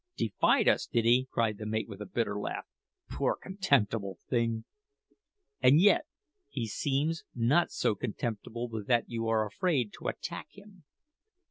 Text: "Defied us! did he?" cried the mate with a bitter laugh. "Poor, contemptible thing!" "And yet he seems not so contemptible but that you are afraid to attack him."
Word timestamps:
"Defied 0.17 0.67
us! 0.67 0.87
did 0.87 1.05
he?" 1.05 1.27
cried 1.31 1.59
the 1.59 1.65
mate 1.67 1.87
with 1.87 2.01
a 2.01 2.07
bitter 2.07 2.35
laugh. 2.39 2.65
"Poor, 3.11 3.35
contemptible 3.39 4.17
thing!" 4.31 4.65
"And 5.61 5.79
yet 5.79 6.07
he 6.49 6.65
seems 6.65 7.23
not 7.35 7.69
so 7.69 7.93
contemptible 7.93 8.67
but 8.67 8.87
that 8.87 9.07
you 9.11 9.27
are 9.27 9.45
afraid 9.45 9.93
to 9.99 10.07
attack 10.07 10.47
him." 10.53 10.85